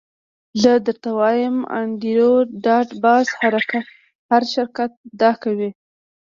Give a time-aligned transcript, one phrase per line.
[0.61, 2.31] زه درته وایم انډریو
[2.63, 3.27] ډاټ باس
[4.29, 5.69] هر شرکت دا کوي